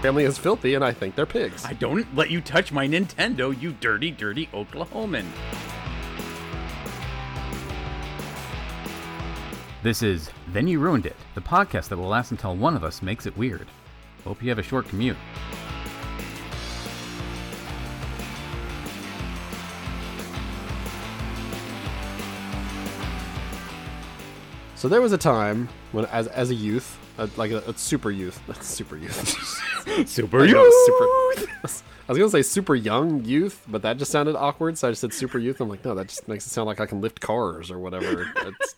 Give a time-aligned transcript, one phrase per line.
[0.00, 1.64] family is filthy, and I think they're pigs.
[1.64, 5.26] I don't let you touch my Nintendo, you dirty, dirty Oklahoman.
[9.82, 13.02] This is Then You Ruined It, the podcast that will last until one of us
[13.02, 13.66] makes it weird.
[14.24, 15.16] Hope you have a short commute.
[24.80, 28.10] So there was a time when, as as a youth, uh, like a, a super
[28.10, 29.14] youth, That's super youth,
[30.08, 30.54] Super I you!
[30.54, 31.04] know, super.
[32.08, 35.02] I was gonna say super young youth, but that just sounded awkward, so I just
[35.02, 35.60] said super youth.
[35.60, 38.32] I'm like, no, that just makes it sound like I can lift cars or whatever.
[38.42, 38.74] That's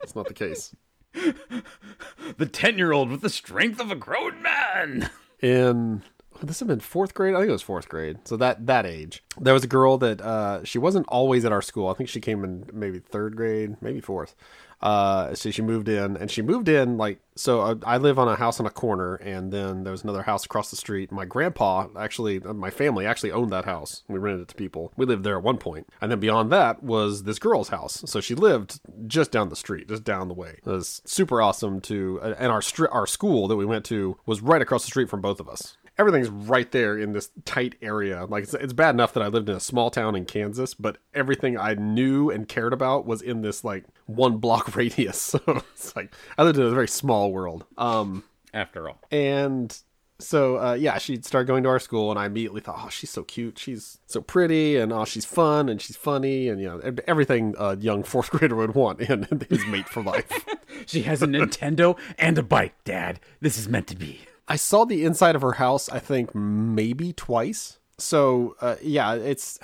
[0.00, 0.74] that's not the case.
[1.12, 5.10] The 10 year old with the strength of a grown man!
[5.42, 6.02] in
[6.46, 7.34] this have been fourth grade.
[7.34, 8.18] I think it was fourth grade.
[8.24, 11.62] So that that age, there was a girl that uh, she wasn't always at our
[11.62, 11.88] school.
[11.88, 14.34] I think she came in maybe third grade, maybe fourth.
[14.82, 17.60] Uh, so she moved in, and she moved in like so.
[17.60, 20.44] uh, I, live on a house on a corner, and then there was another house
[20.44, 21.12] across the street.
[21.12, 24.02] My grandpa actually, uh, my family actually owned that house.
[24.08, 24.92] We rented it to people.
[24.96, 28.02] We lived there at one point, and then beyond that was this girl's house.
[28.06, 30.58] So she lived just down the street, just down the way.
[30.58, 34.40] It was super awesome to, and our stri- our school that we went to was
[34.40, 38.24] right across the street from both of us everything's right there in this tight area.
[38.26, 40.98] Like it's, it's bad enough that I lived in a small town in Kansas, but
[41.14, 45.34] everything I knew and cared about was in this like one block radius.
[45.46, 47.64] So it's like I lived in a very small world.
[47.78, 48.98] Um, After all.
[49.10, 49.76] and
[50.18, 53.10] so uh, yeah, she started going to our school, and I immediately thought, oh, she's
[53.10, 56.80] so cute, she's so pretty, and oh, she's fun, and she's funny, and you know
[57.08, 60.46] everything a young fourth grader would want in his mate for life.
[60.86, 63.20] She has a Nintendo and a bike, Dad.
[63.40, 64.20] This is meant to be.
[64.52, 67.78] I saw the inside of her house, I think maybe twice.
[67.96, 69.58] So uh, yeah, it's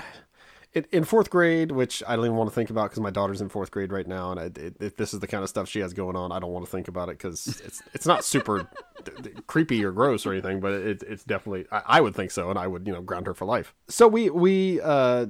[0.72, 3.42] it, in fourth grade, which I don't even want to think about because my daughter's
[3.42, 5.69] in fourth grade right now, and I, it, if this is the kind of stuff
[5.69, 8.25] she has going on, I don't want to think about it because it's it's not
[8.25, 8.67] super
[9.05, 12.30] d- d- creepy or gross or anything, but it, it's definitely I, I would think
[12.30, 13.74] so, and I would you know ground her for life.
[13.89, 15.27] So we we uh,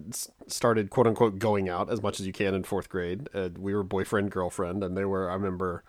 [0.47, 3.29] started quote unquote going out as much as you can in fourth grade.
[3.35, 5.83] Uh, we were boyfriend girlfriend, and there were I remember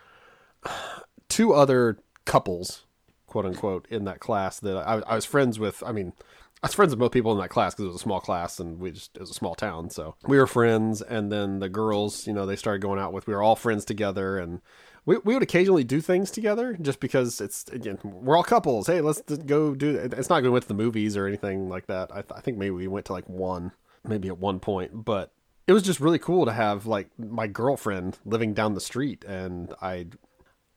[1.30, 2.88] two other couples
[3.30, 5.82] quote unquote in that class that I, I was friends with.
[5.86, 6.14] I mean,
[6.62, 8.60] I was friends with most people in that class because it was a small class
[8.60, 11.02] and we just it was a small town, so we were friends.
[11.02, 13.28] And then the girls, you know, they started going out with.
[13.28, 14.60] We were all friends together, and
[15.06, 18.88] we we would occasionally do things together just because it's again we're all couples.
[18.88, 19.96] Hey, let's go do.
[19.96, 22.12] It's not going to the movies or anything like that.
[22.12, 23.72] I, th- I think maybe we went to like one,
[24.04, 25.32] maybe at one point, but.
[25.68, 29.72] It was just really cool to have like my girlfriend living down the street, and
[29.80, 30.08] I,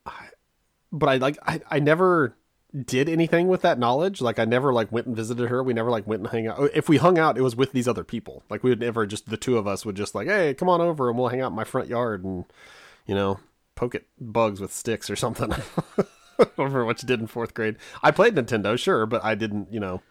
[0.05, 0.29] I
[0.93, 2.37] but I like I, I never
[2.85, 4.21] did anything with that knowledge.
[4.21, 5.63] Like I never like went and visited her.
[5.63, 6.71] We never like went and hung out.
[6.75, 8.43] If we hung out, it was with these other people.
[8.49, 10.81] Like we would never just the two of us would just like, hey, come on
[10.81, 12.45] over and we'll hang out in my front yard and
[13.07, 13.41] you know
[13.75, 15.53] poke at bugs with sticks or something.
[16.59, 17.77] over what you did in fourth grade.
[18.03, 20.03] I played Nintendo, sure, but I didn't, you know,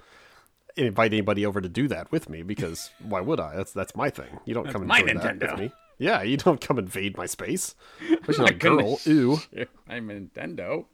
[0.78, 3.56] invite anybody over to do that with me because why would I?
[3.56, 4.40] That's that's my thing.
[4.46, 5.52] You don't come and my Nintendo.
[5.52, 5.72] with me.
[5.98, 7.76] Yeah, you don't come invade my space.
[8.12, 9.00] Especially not a girl.
[9.08, 9.40] Ooh.
[9.88, 10.86] I'm Nintendo.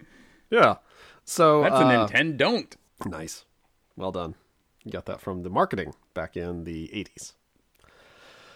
[0.49, 0.75] Yeah.
[1.29, 2.38] So That's uh, a Nintendo.
[2.38, 2.75] Don't.
[3.05, 3.43] Nice.
[3.97, 4.35] Well done.
[4.85, 7.33] You got that from the marketing back in the 80s.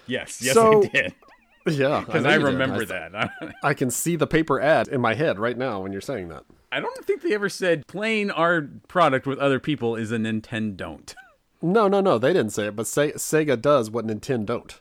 [0.08, 1.14] Yes, yes, So- I did.
[1.68, 2.00] Yeah.
[2.04, 2.44] Because I, did.
[2.44, 3.30] remember I- that.
[3.64, 6.44] I can see the paper ad in my head right now when you're saying that.
[6.72, 10.76] I don't think they ever said playing our product with other people is a Nintendo.
[10.78, 11.16] Don't.
[11.64, 12.18] No, no, no.
[12.18, 14.80] They didn't say it, but Se- Sega does what Nintendo don't.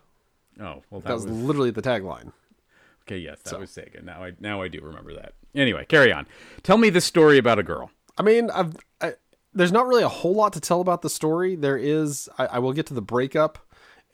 [0.58, 2.32] Oh well, that, That was was literally the tagline.
[3.02, 3.18] Okay.
[3.18, 4.02] Yes, that was Sega.
[4.02, 5.34] Now I now I do remember that.
[5.54, 6.26] Anyway, carry on.
[6.62, 7.90] Tell me the story about a girl.
[8.16, 9.14] I mean, I've, I,
[9.52, 11.56] there's not really a whole lot to tell about the story.
[11.56, 13.58] There is, I, I will get to the breakup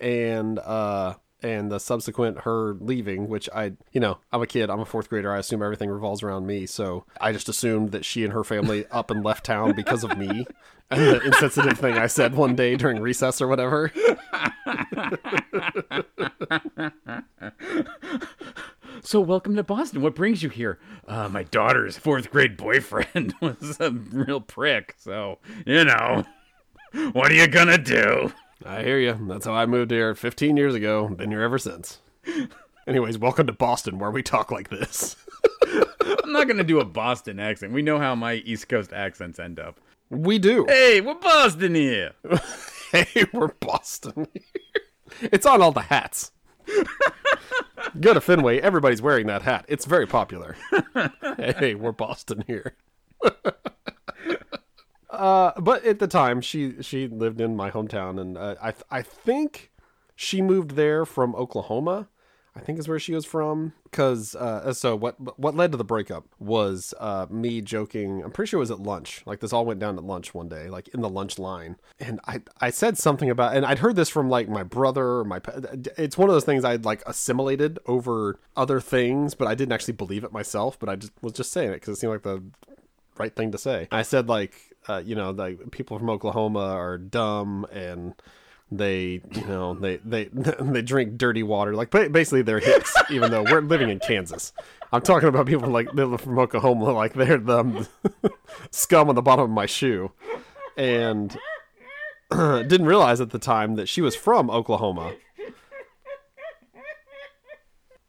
[0.01, 4.81] and uh and the subsequent her leaving, which I, you know, I'm a kid, I'm
[4.81, 5.33] a fourth grader.
[5.33, 8.87] I assume everything revolves around me, so I just assumed that she and her family
[8.91, 10.47] up and left town because of me
[10.91, 13.93] and the insensitive thing I said one day during recess or whatever.
[19.07, 20.03] So welcome to Boston.
[20.03, 20.81] What brings you here?
[21.07, 24.97] Uh, my daughter's fourth grade boyfriend was a real prick.
[24.99, 26.25] So you know,
[27.13, 28.33] what are you gonna do?
[28.65, 29.17] I hear you.
[29.29, 31.07] That's how I moved here 15 years ago.
[31.07, 32.01] Been here ever since.
[32.89, 35.15] Anyways, welcome to Boston, where we talk like this.
[36.25, 37.73] I'm not gonna do a Boston accent.
[37.73, 39.79] We know how my East Coast accents end up.
[40.11, 40.65] We do.
[40.67, 42.11] Hey, we're Boston here.
[42.93, 44.29] Hey, we're Boston.
[45.21, 46.31] it's on all the hats.
[48.01, 49.65] Go to Fenway, everybody's wearing that hat.
[49.69, 50.57] It's very popular.
[51.39, 52.75] hey, we're Boston here.
[55.11, 59.03] uh, but at the time, she she lived in my hometown, and uh, I I
[59.03, 59.73] think
[60.15, 62.09] she moved there from Oklahoma.
[62.57, 63.75] I think is where she was from.
[63.85, 68.23] Because uh, so what what led to the breakup was uh, me joking.
[68.23, 69.23] I'm pretty sure it was at lunch.
[69.27, 72.21] Like this all went down at lunch one day, like in the lunch line, and
[72.27, 75.41] I I said something about, and I'd heard this from like my brother my.
[75.99, 79.95] It's one of those things I'd like assimilated over other things, but I didn't actually
[79.95, 80.79] believe it myself.
[80.79, 82.43] But I just was just saying it because it seemed like the
[83.19, 83.89] right thing to say.
[83.91, 84.55] I said like,
[84.89, 88.15] uh, you know, like people from Oklahoma are dumb and
[88.71, 90.25] they, you know, they they
[90.61, 91.75] they drink dirty water.
[91.75, 94.53] Like basically they're hicks, even though we're living in Kansas.
[94.93, 97.87] I'm talking about people like from Oklahoma, like they're the um,
[98.71, 100.13] scum on the bottom of my shoe,
[100.77, 101.37] and
[102.31, 105.15] didn't realize at the time that she was from Oklahoma.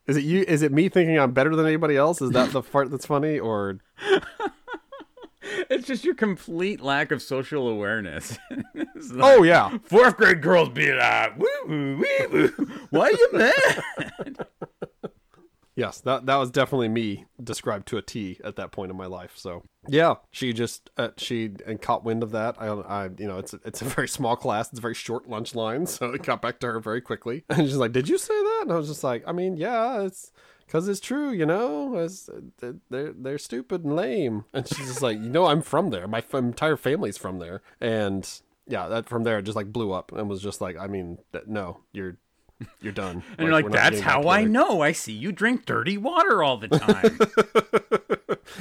[0.08, 0.46] Is it you?
[0.48, 2.22] Is it me thinking I'm better than anybody else?
[2.22, 3.80] Is that the part that's funny, or
[5.70, 8.38] it's just your complete lack of social awareness.
[8.76, 8.88] like,
[9.20, 12.68] oh yeah, fourth grade girls be like, woo woo woo woo.
[12.90, 14.48] Why are you mad?
[15.76, 19.06] yes, that that was definitely me described to a T at that point in my
[19.06, 19.34] life.
[19.36, 22.56] So yeah, she just uh, she and caught wind of that.
[22.60, 24.70] I, I you know it's it's a very small class.
[24.70, 27.44] It's a very short lunch line, so it got back to her very quickly.
[27.50, 30.02] And she's like, "Did you say that?" And I was just like, "I mean, yeah,
[30.02, 30.32] it's."
[30.68, 31.98] Because it's true, you know.
[31.98, 34.46] It's, uh, they're they're stupid and lame.
[34.54, 36.08] And she's just like, you know, I'm from there.
[36.08, 37.62] My entire family's from there.
[37.80, 38.30] And
[38.68, 41.20] yeah, that from there it just like blew up and was just like, I mean,
[41.48, 42.18] no, you're
[42.82, 43.24] you're done.
[43.38, 44.82] and like, you're like, that's how I know.
[44.82, 47.20] I see you drink dirty water all the time.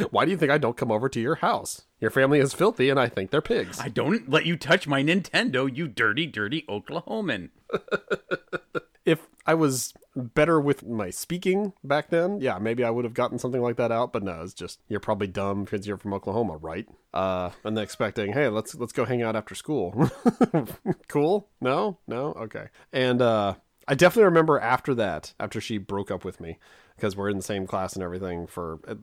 [0.11, 1.83] Why do you think I don't come over to your house?
[2.01, 3.81] Your family is filthy, and I think they're pigs.
[3.81, 7.51] I don't let you touch my Nintendo, you dirty, dirty Oklahoman.
[9.07, 13.39] if I was better with my speaking back then, yeah, maybe I would have gotten
[13.39, 14.13] something like that out.
[14.13, 16.87] But no, it's just you're probably dumb because you're from Oklahoma, right?
[17.15, 20.11] Uh, and expecting, hey, let's let's go hang out after school.
[21.09, 21.49] cool?
[21.61, 22.67] No, no, okay.
[22.93, 23.55] And uh,
[23.89, 26.59] I definitely remember after that, after she broke up with me,
[26.97, 28.97] because we're in the same class and everything for uh,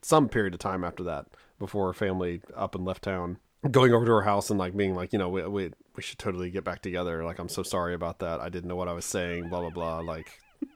[0.00, 1.26] some period of time after that,
[1.58, 3.38] before her family up and left town
[3.70, 6.20] going over to her house and like being like, you know, we, we we should
[6.20, 7.24] totally get back together.
[7.24, 8.38] Like, I'm so sorry about that.
[8.38, 9.48] I didn't know what I was saying.
[9.48, 9.98] Blah blah blah.
[9.98, 10.30] Like.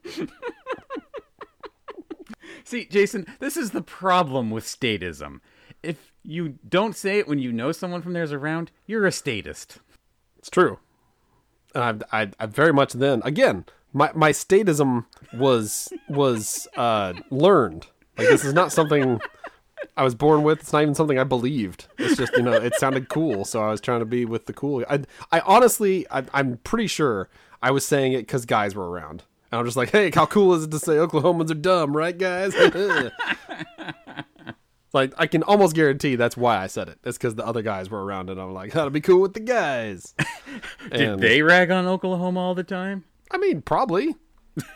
[2.64, 5.38] See, Jason, this is the problem with statism.
[5.80, 9.78] If you don't say it when you know someone from there's around, you're a statist.
[10.38, 10.80] It's true.
[11.72, 17.86] And I, I, I very much then again, my my statism was was uh, learned.
[18.18, 19.20] Like this is not something
[19.96, 20.60] I was born with.
[20.60, 21.86] It's not even something I believed.
[21.98, 24.52] It's just you know it sounded cool, so I was trying to be with the
[24.52, 24.84] cool.
[24.88, 25.00] I
[25.30, 27.28] I honestly I, I'm pretty sure
[27.62, 29.22] I was saying it because guys were around.
[29.50, 32.16] And I'm just like, hey, how cool is it to say Oklahomans are dumb, right,
[32.16, 32.54] guys?
[34.94, 36.98] like, I can almost guarantee that's why I said it.
[37.04, 39.40] It's because the other guys were around, and I'm like, that'll be cool with the
[39.40, 40.14] guys.
[40.90, 43.04] Did and, they rag on Oklahoma all the time?
[43.30, 44.16] I mean, probably.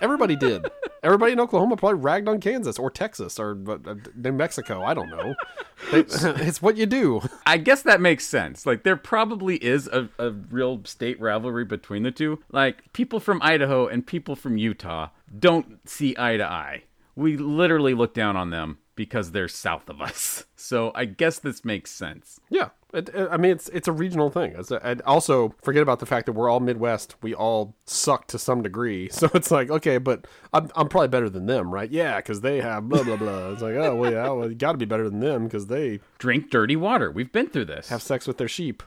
[0.01, 0.67] Everybody did.
[1.03, 4.83] Everybody in Oklahoma probably ragged on Kansas or Texas or uh, New Mexico.
[4.83, 5.35] I don't know.
[5.93, 7.23] it's what you do.
[7.47, 8.67] I guess that makes sense.
[8.67, 12.43] Like there probably is a, a real state rivalry between the two.
[12.51, 16.85] Like people from Idaho and people from Utah don't see eye to eye.
[17.15, 20.45] We literally look down on them because they're south of us.
[20.59, 22.41] So I guess this makes sense.
[22.51, 22.71] Yeah.
[22.97, 24.55] It, it, I mean, it's it's a regional thing.
[24.57, 27.15] It's a, and also, forget about the fact that we're all Midwest.
[27.21, 29.11] We all suck to some degree.
[29.17, 31.91] So it's like, okay, but I'm, I'm probably better than them, right?
[31.91, 33.53] Yeah, because they have blah, blah, blah.
[33.53, 36.01] It's like, oh, well, yeah, well, you got to be better than them because they
[36.19, 37.11] drink dirty water.
[37.11, 37.89] We've been through this.
[37.89, 38.83] Have sex with their sheep.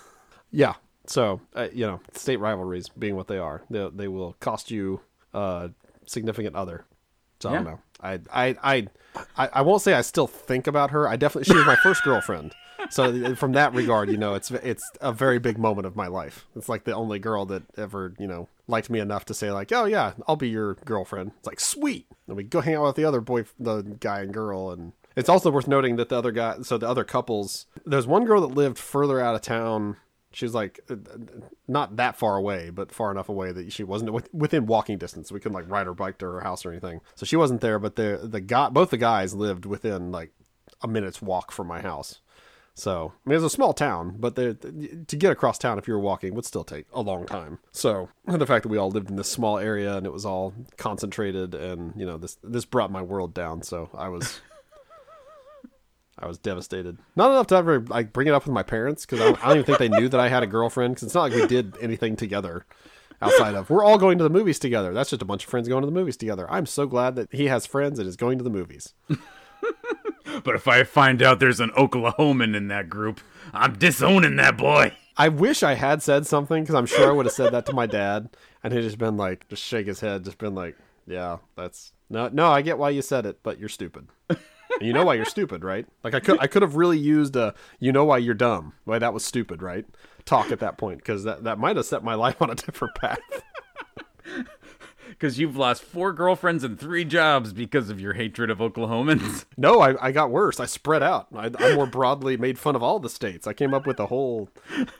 [0.50, 0.74] yeah.
[1.06, 5.00] So, uh, you know, state rivalries being what they are, they, they will cost you
[5.32, 5.70] a
[6.06, 6.84] significant other.
[7.40, 7.52] So yeah.
[7.52, 7.80] I don't know.
[8.02, 8.20] I,
[8.62, 8.88] I,
[9.36, 11.08] I, I won't say I still think about her.
[11.08, 12.54] I definitely, she was my first girlfriend
[12.88, 16.46] so from that regard, you know, it's it's a very big moment of my life.
[16.56, 19.72] It's like the only girl that ever, you know, liked me enough to say like,
[19.72, 22.96] "Oh yeah, I'll be your girlfriend." It's like, "Sweet." And we go hang out with
[22.96, 26.32] the other boy the guy and girl and it's also worth noting that the other
[26.32, 29.96] guy, so the other couples, there's one girl that lived further out of town.
[30.32, 30.96] She was like uh,
[31.66, 35.32] not that far away, but far enough away that she wasn't within walking distance.
[35.32, 37.00] We couldn't like ride her bike to her house or anything.
[37.16, 40.30] So she wasn't there, but the the guy, both the guys lived within like
[40.82, 42.20] a minute's walk from my house.
[42.80, 46.00] So, I mean, it's a small town, but to get across town if you were
[46.00, 47.58] walking would still take a long time.
[47.72, 50.54] So, the fact that we all lived in this small area and it was all
[50.78, 53.62] concentrated, and you know, this this brought my world down.
[53.62, 54.40] So I was.
[56.22, 56.98] I was devastated.
[57.16, 59.58] Not enough to ever like bring it up with my parents because I, I, don't
[59.58, 60.94] even think they knew that I had a girlfriend.
[60.94, 62.66] Because it's not like we did anything together
[63.22, 64.92] outside of we're all going to the movies together.
[64.92, 66.46] That's just a bunch of friends going to the movies together.
[66.50, 68.92] I'm so glad that he has friends and is going to the movies.
[70.44, 73.20] But if I find out there's an Oklahoman in that group,
[73.52, 74.92] I'm disowning that boy.
[75.16, 77.72] I wish I had said something because I'm sure I would have said that to
[77.74, 78.30] my dad,
[78.62, 82.28] and he'd just been like, just shake his head, just been like, Yeah, that's no,
[82.28, 82.50] no.
[82.50, 84.08] I get why you said it, but you're stupid.
[84.80, 85.86] you know why you're stupid, right?
[86.02, 88.72] Like I could, I could have really used a, you know why you're dumb.
[88.84, 89.84] Why that was stupid, right?
[90.24, 92.94] Talk at that point because that that might have set my life on a different
[92.94, 93.18] path.
[95.20, 99.44] Because you've lost four girlfriends and three jobs because of your hatred of Oklahomans.
[99.58, 100.58] No, I, I got worse.
[100.58, 101.26] I spread out.
[101.36, 103.46] I, I more broadly made fun of all the states.
[103.46, 104.48] I came up with a whole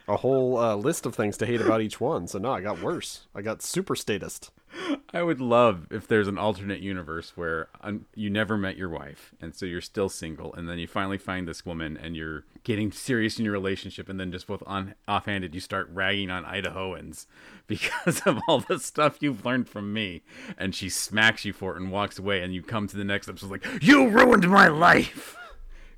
[0.06, 2.26] a whole uh, list of things to hate about each one.
[2.26, 3.26] So no, I got worse.
[3.34, 4.50] I got super statist.
[5.14, 9.34] I would love if there's an alternate universe where um, you never met your wife,
[9.40, 12.92] and so you're still single, and then you finally find this woman, and you're getting
[12.92, 17.26] serious in your relationship, and then just both on offhanded you start ragging on Idahoans
[17.66, 20.22] because of all the stuff you've learned from me,
[20.56, 23.28] and she smacks you for it and walks away, and you come to the next
[23.28, 25.36] episode like you ruined my life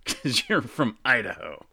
[0.04, 1.64] because you're from Idaho.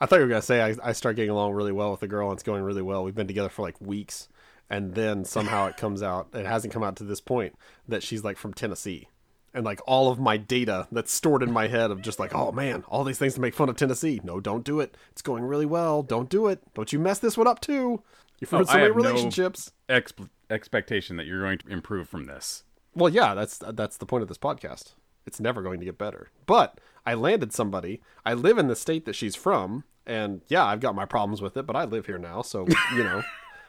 [0.00, 2.08] I thought you were gonna say I, I start getting along really well with the
[2.08, 3.04] girl, and it's going really well.
[3.04, 4.28] We've been together for like weeks,
[4.72, 6.28] and then somehow it comes out.
[6.32, 7.54] It hasn't come out to this point
[7.86, 9.06] that she's like from Tennessee,
[9.52, 12.52] and like all of my data that's stored in my head of just like, oh
[12.52, 14.22] man, all these things to make fun of Tennessee.
[14.24, 14.96] No, don't do it.
[15.10, 16.02] It's going really well.
[16.02, 16.62] Don't do it.
[16.74, 18.02] Don't you mess this one up too.
[18.40, 19.72] You've oh, ruined I so many have no- relationships.
[19.90, 20.14] Ex-
[20.48, 22.64] expectation that you're going to improve from this.
[22.94, 24.94] Well, yeah, that's that's the point of this podcast.
[25.26, 26.30] It's never going to get better.
[26.46, 28.00] But I landed somebody.
[28.24, 31.58] I live in the state that she's from, and yeah, I've got my problems with
[31.58, 33.22] it, but I live here now, so you know.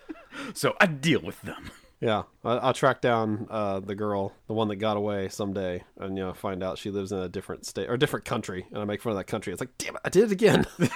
[0.55, 1.72] So I deal with them.
[2.01, 6.17] Yeah, I, I'll track down uh, the girl, the one that got away someday, and
[6.17, 8.83] you know find out she lives in a different state or different country, and I
[8.86, 9.53] make fun of that country.
[9.53, 10.65] It's like, damn it, I did it again.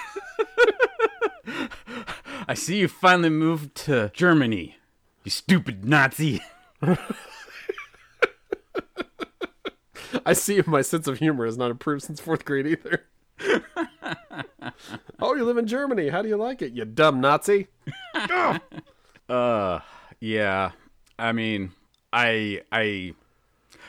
[2.48, 4.76] I see you finally moved to Germany.
[5.24, 6.42] You stupid Nazi.
[10.26, 13.04] I see my sense of humor has not improved since fourth grade either.
[15.20, 16.08] oh, you live in Germany.
[16.08, 17.68] How do you like it, you dumb Nazi?
[19.28, 19.80] Uh,
[20.20, 20.72] yeah.
[21.18, 21.72] I mean,
[22.12, 23.14] I I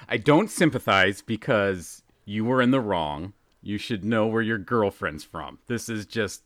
[0.07, 3.33] I don't sympathize because you were in the wrong.
[3.61, 5.59] You should know where your girlfriend's from.
[5.67, 6.43] This is just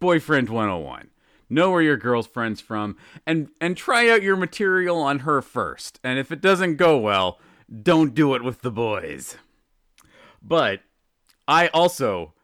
[0.00, 1.10] boyfriend 101.
[1.50, 5.98] Know where your girlfriend's from and and try out your material on her first.
[6.04, 7.40] And if it doesn't go well,
[7.82, 9.36] don't do it with the boys.
[10.42, 10.80] But
[11.46, 12.34] I also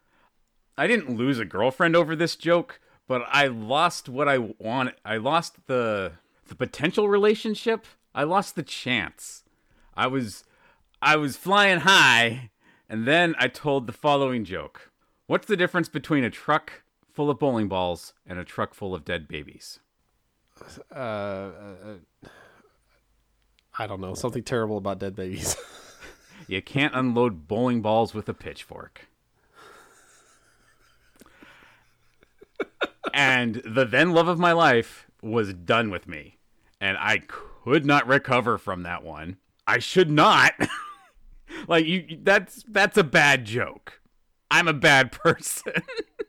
[0.77, 4.95] I didn't lose a girlfriend over this joke, but I lost what I want.
[5.05, 6.13] I lost the
[6.47, 7.87] the potential relationship.
[8.15, 9.45] I lost the chance.
[9.97, 10.45] I was
[11.01, 12.51] I was flying high,
[12.89, 14.91] and then I told the following joke.
[15.27, 16.83] What's the difference between a truck
[17.13, 19.81] full of bowling balls and a truck full of dead babies?
[20.95, 21.97] Uh, uh,
[23.79, 24.15] I don't know.
[24.15, 25.57] Something terrible about dead babies.
[26.47, 29.09] You can't unload bowling balls with a pitchfork.
[33.15, 36.39] And the then love of my life was done with me.
[36.81, 39.39] And I could not recover from that one.
[39.67, 40.53] I should not.
[41.69, 44.01] like you that's that's a bad joke.
[44.51, 45.73] I'm a bad person.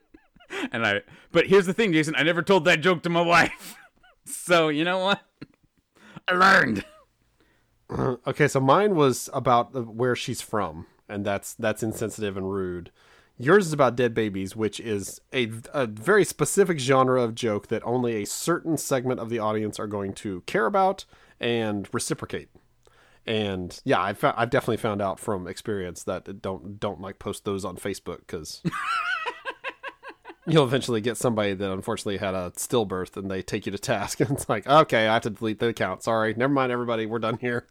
[0.72, 1.02] and I
[1.32, 3.76] but here's the thing, Jason, I never told that joke to my wife.
[4.24, 5.20] so, you know what?
[6.28, 6.84] I learned.
[8.26, 12.90] okay, so mine was about where she's from, and that's that's insensitive and rude.
[13.38, 17.82] Yours is about dead babies, which is a, a very specific genre of joke that
[17.84, 21.04] only a certain segment of the audience are going to care about
[21.38, 22.48] and reciprocate.
[23.26, 27.44] And yeah, I've fou- I've definitely found out from experience that don't don't like post
[27.44, 28.62] those on Facebook because
[30.46, 34.20] you'll eventually get somebody that unfortunately had a stillbirth and they take you to task
[34.20, 36.04] and it's like okay I have to delete the account.
[36.04, 37.66] Sorry, never mind everybody, we're done here.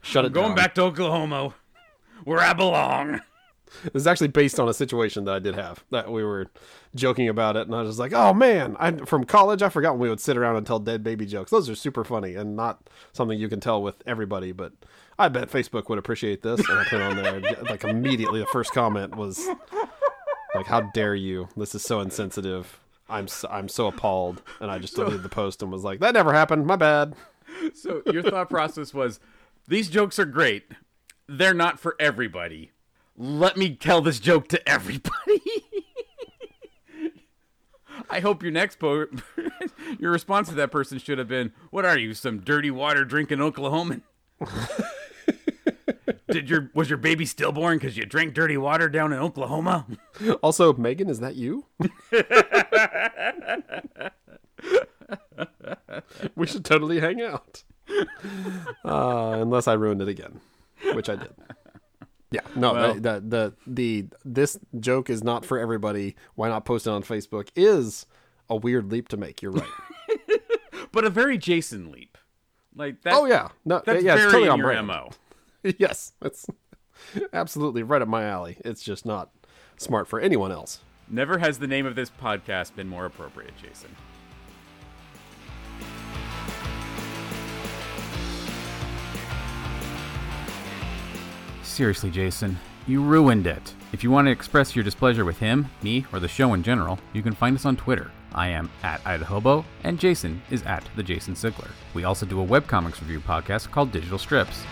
[0.00, 0.32] Shut it down.
[0.32, 0.56] Going down.
[0.56, 1.54] back to Oklahoma,
[2.24, 3.20] where I belong.
[3.84, 6.46] This is actually based on a situation that I did have that we were
[6.94, 10.00] joking about it, and I was like, "Oh man!" I from college, I forgot when
[10.00, 11.50] we would sit around and tell dead baby jokes.
[11.50, 14.52] Those are super funny and not something you can tell with everybody.
[14.52, 14.72] But
[15.18, 18.40] I bet Facebook would appreciate this, and I put it on there like immediately.
[18.40, 19.46] The first comment was
[20.54, 21.48] like, "How dare you?
[21.56, 25.62] This is so insensitive." I'm so, I'm so appalled, and I just deleted the post
[25.62, 26.66] and was like, "That never happened.
[26.66, 27.14] My bad."
[27.74, 29.20] So your thought process was,
[29.68, 30.64] these jokes are great.
[31.28, 32.70] They're not for everybody.
[33.16, 35.12] Let me tell this joke to everybody.
[38.10, 39.06] I hope your next po-
[39.98, 43.38] your response to that person should have been, "What are you, some dirty water drinking
[43.38, 44.02] Oklahoman?"
[46.28, 49.86] Did your was your baby stillborn because you drank dirty water down in Oklahoma?
[50.42, 51.66] Also, Megan, is that you?
[56.36, 57.62] we should totally hang out.
[58.84, 60.40] Uh, unless I ruined it again,
[60.94, 61.32] which I did.
[62.30, 66.14] Yeah, no, Well- the, the the the this joke is not for everybody.
[66.36, 67.48] Why not post it on Facebook?
[67.56, 68.06] Is
[68.48, 69.42] a weird leap to make.
[69.42, 69.68] You're right.
[70.92, 72.18] But a very Jason leap.
[72.74, 73.14] Like that.
[73.14, 74.86] Oh yeah, no, that's yeah, it's very totally in on your brand.
[74.88, 75.10] mo.
[75.78, 76.46] yes, that's
[77.32, 78.56] absolutely right up my alley.
[78.64, 79.30] It's just not
[79.76, 80.80] smart for anyone else.
[81.08, 83.90] Never has the name of this podcast been more appropriate, Jason.
[91.70, 92.58] Seriously, Jason,
[92.88, 93.74] you ruined it.
[93.92, 96.98] If you want to express your displeasure with him, me, or the show in general,
[97.12, 98.10] you can find us on Twitter.
[98.34, 101.70] I am at Idahobo, and Jason is at the Jason Sigler.
[101.94, 104.64] We also do a webcomics review podcast called Digital Strips.